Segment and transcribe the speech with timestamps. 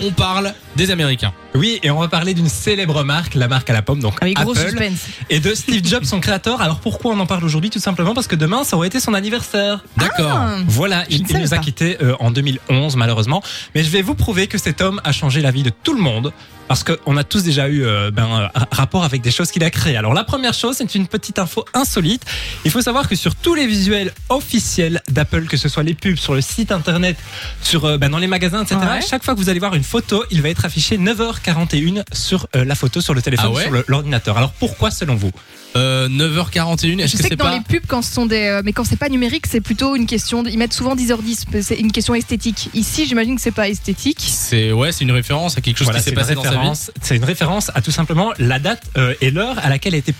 [0.00, 1.34] on parle des Américains.
[1.54, 4.36] Oui, et on va parler d'une célèbre marque, la marque à la pomme, donc Avec
[4.36, 5.00] gros Apple, suspense.
[5.28, 6.62] et de Steve Jobs, son créateur.
[6.62, 9.12] Alors pourquoi on en parle aujourd'hui Tout simplement parce que demain, ça aurait été son
[9.12, 9.84] anniversaire.
[9.98, 10.32] D'accord.
[10.34, 13.42] Ah, Voilà, Je il, nous a quittés euh, en 2011 malheureusement,
[13.74, 16.00] mais je vais vous prouver que cet homme a changé la vie de tout le
[16.00, 16.32] monde
[16.68, 19.68] parce qu'on a tous déjà eu euh, ben, euh, rapport avec des choses qu'il a
[19.68, 19.96] créées.
[19.98, 22.24] Alors la première chose, c'est une petite info insolite.
[22.64, 26.16] Il faut savoir que sur tous les visuels officiels d'Apple, que ce soit les pubs
[26.16, 27.18] sur le site internet,
[27.60, 28.80] sur euh, ben, dans les magasins, etc.
[28.80, 29.00] Ouais.
[29.06, 32.64] Chaque fois que vous allez voir une photo, il va être affiché 9h41 sur euh,
[32.64, 34.36] la photo sur le téléphone, Ah ouais sur l'ordinateur.
[34.38, 35.30] Alors pourquoi selon vous?
[35.74, 38.42] Euh, 9h41, Je est-ce que sais c'est que dans les pubs, quand ce sont des,
[38.46, 40.42] euh, mais quand c'est pas numérique, c'est plutôt une question.
[40.42, 41.46] de- Ils mettent souvent 10h10.
[41.62, 42.68] C'est une question esthétique.
[42.74, 44.18] Ici, j'imagine que c'est pas esthétique.
[44.20, 46.42] C'est ouais, c'est une référence à quelque chose Voilà, qui s'est c'est passé une dans
[46.42, 46.56] sa vie.
[46.56, 46.90] référence.
[47.00, 50.14] C'est une référence à tout simplement la date euh, et l'heure à laquelle a été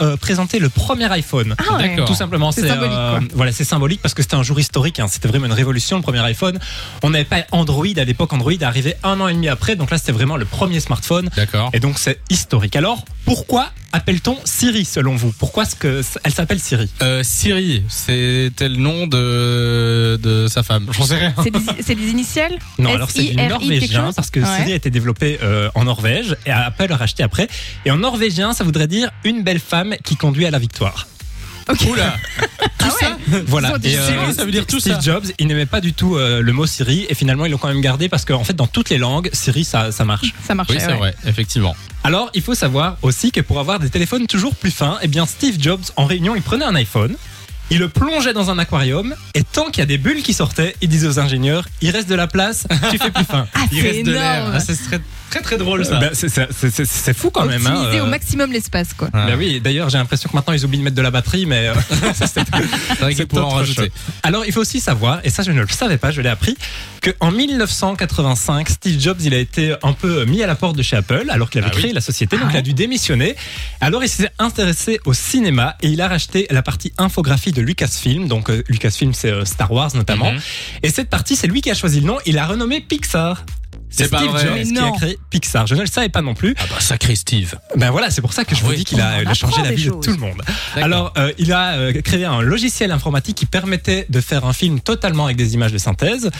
[0.00, 1.54] euh, présenté le premier iPhone.
[1.58, 1.88] Ah ouais.
[1.88, 2.06] D'accord.
[2.06, 5.00] Tout simplement, C'est symbolique, voilà, c'est symbolique parce que c'était un jour historique.
[5.00, 5.06] hein.
[5.08, 6.58] C'était vraiment une révolution, le premier iPhone.
[7.02, 8.32] On n'avait pas Android à l'époque.
[8.34, 9.76] Android est arrivé un an et demi après.
[9.76, 11.28] Donc là, c'était vraiment le premier smartphone.
[11.36, 11.70] D'accord.
[11.72, 12.76] Et donc, c'est historique.
[12.76, 15.32] Alors, pourquoi appelle-t-on Siri selon vous?
[15.32, 16.90] Pourquoi est-ce que elle s'appelle Siri?
[17.02, 20.86] Euh, Siri, c'était le nom de, de sa femme.
[20.90, 21.34] J'en sais rien.
[21.42, 22.58] C'est des, c'est des initiales?
[22.78, 24.56] Non, alors c'est du norvégien parce que Ouais.
[24.58, 27.48] Siri a été développé euh, en Norvège et Apple a racheté après.
[27.84, 31.06] Et en norvégien, ça voudrait dire une belle femme qui conduit à la victoire.
[31.90, 32.16] Oula.
[32.80, 33.42] Ah ouais.
[33.46, 33.74] Voilà.
[33.74, 35.00] Ont des Et, euh, Siri, ça veut dire tout Steve ça.
[35.00, 37.68] Jobs, il n'aimait pas du tout euh, le mot Siri et finalement ils l'ont quand
[37.68, 40.34] même gardé parce qu'en fait dans toutes les langues, Siri ça, ça marche.
[40.46, 40.74] Ça marchait.
[40.74, 40.96] Oui, c'est ouais.
[40.96, 41.76] vrai, effectivement.
[42.04, 45.26] Alors il faut savoir aussi que pour avoir des téléphones toujours plus fins, eh bien
[45.26, 47.16] Steve Jobs en réunion il prenait un iPhone.
[47.70, 50.74] Il le plongeait dans un aquarium et tant qu'il y a des bulles qui sortaient,
[50.80, 53.46] il disait aux ingénieurs il reste de la place, tu fais plus fin.
[53.54, 54.36] Ah, Il c'est reste de l'air.
[54.38, 54.52] énorme.
[54.56, 55.98] Ah, c'est très, très très drôle ça.
[55.98, 57.66] Ben, c'est- fou quand même.
[57.66, 58.04] hein, Optimiser euh.
[58.04, 59.08] au maximum l'espace, quoi.
[59.12, 59.26] Ah.
[59.26, 61.68] Ben oui, d'ailleurs j'ai l'impression que maintenant ils oublient de mettre de la batterie, mais
[61.68, 61.74] euh,
[62.14, 62.48] c'est-
[63.00, 63.92] vrai en rajouter.
[64.22, 66.56] Alors il faut aussi savoir, et ça je ne le savais pas, je l'ai appris,
[67.02, 70.96] qu'en 1985, Steve Jobs il a été un peu mis à la porte de chez
[70.96, 71.82] Apple alors qu'il avait Ah oui.
[71.82, 72.62] créé la société, donc Ah il a ouais.
[72.62, 73.36] dû démissionner.
[73.80, 78.28] Alors il s'est intéressé au cinéma et il a racheté la partie infographie de Lucasfilm,
[78.28, 80.32] donc euh, Lucasfilm c'est euh, Star Wars notamment.
[80.32, 80.40] Mhm.
[80.82, 83.44] Et cette partie c'est lui qui a choisi le nom, il a renommé Pixar.
[83.90, 84.42] C'est pas Steve vrai.
[84.44, 84.92] Jobs Mais qui non.
[84.92, 85.66] a créé Pixar.
[85.66, 86.54] Je ne le savais pas non plus.
[86.58, 87.54] Ah bah sacré Steve.
[87.74, 88.76] Ben voilà, c'est pour ça que je Ah vous oui.
[88.76, 90.42] dis qu'il a, a changé la vie de tout le monde.
[90.76, 94.80] Alors, euh, il a euh, créé un logiciel informatique qui permettait de faire un film
[94.80, 96.30] totalement avec des images de synthèse.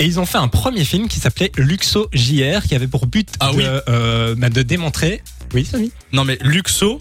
[0.00, 3.28] Et ils ont fait un premier film qui s'appelait Luxo JR, qui avait pour but
[3.38, 3.64] Ah de, oui.
[3.88, 5.22] euh, bah, de démontrer.
[5.54, 5.92] Oui, Samy?
[6.12, 7.00] Non mais Luxo,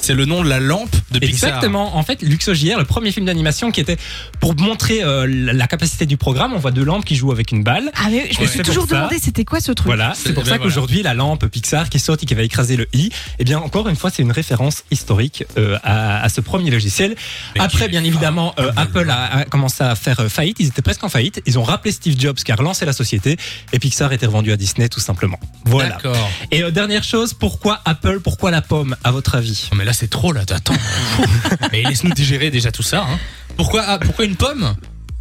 [0.00, 1.48] c'est le nom de la lampe de Pixar.
[1.48, 1.96] Exactement.
[1.96, 3.96] En fait, Luxo JR, le premier film d'animation qui était
[4.40, 6.52] pour montrer euh, la capacité du programme.
[6.54, 7.90] On voit deux lampes qui jouent avec une balle.
[7.96, 9.86] Ah, mais je me suis toujours demandé c'était quoi ce truc.
[9.86, 10.62] Voilà, C'est- pour ça voilà.
[10.64, 13.88] qu'aujourd'hui la lampe Pixar qui saute et qui va écraser le i, eh bien encore
[13.88, 17.14] une fois c'est une référence historique euh, à, à ce premier logiciel.
[17.54, 20.82] Mais Après bien évidemment euh, Apple a, a commencé à faire euh, faillite, ils étaient
[20.82, 23.36] presque en faillite, ils ont rappelé Steve Jobs qui a relancé la société
[23.72, 25.38] et Pixar était revendu à Disney tout simplement.
[25.64, 25.90] Voilà.
[25.90, 26.30] D'accord.
[26.50, 29.68] Et euh, dernière chose, pourquoi Apple, pourquoi la pomme à votre avis?
[29.72, 30.74] Non mais là c'est trop là, attends.
[31.72, 33.02] mais laisse-nous digérer déjà tout ça.
[33.08, 33.18] Hein.
[33.56, 34.74] Pourquoi, ah, pourquoi une pomme?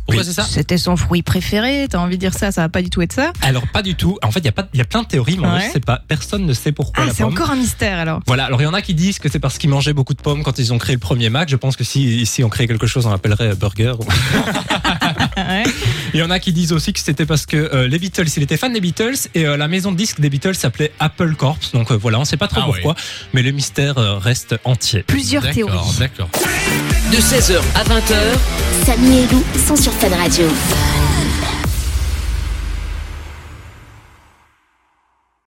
[0.06, 0.28] Pourquoi Oui.
[0.28, 0.44] c'est ça?
[0.44, 1.88] C'était son fruit préféré.
[1.90, 3.32] T'as envie de dire ça Ça va pas du tout être ça?
[3.42, 4.18] Alors pas du tout.
[4.22, 5.68] En fait, il y a pas il y a plein de théories mais on Ouais.
[5.68, 7.32] ne sait pas, personne ne sait pourquoi Ah, la c'est pomme.
[7.32, 8.20] encore un mystère alors.
[8.28, 10.22] Voilà, alors il y en a qui disent que c'est parce qu'ils mangeaient beaucoup de
[10.22, 11.48] pommes quand ils ont créé le premier Mac.
[11.48, 13.94] Je pense que si ici on crée quelque chose, on l'appellerait burger.
[15.38, 15.64] Ouais.
[16.14, 18.44] Il y en a qui disent aussi que c'était parce que euh, les Beatles, il
[18.44, 21.58] était fan des Beatles et euh, la maison de disques des Beatles s'appelait Apple Corps.
[21.74, 22.96] Donc euh, voilà, on sait pas trop Ah pourquoi,
[23.34, 25.04] mais le mystère euh, reste entier.
[25.04, 25.74] Plusieurs théories.
[26.00, 26.30] D'accord, d'accord.
[27.12, 30.46] De 16h à 20h, Samy et Lou sont sur Fan Radio.